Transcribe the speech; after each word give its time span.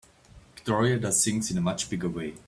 Victoria 0.55 0.97
does 0.97 1.23
things 1.23 1.51
in 1.51 1.59
a 1.59 1.61
much 1.61 1.87
bigger 1.87 2.09
way. 2.09 2.33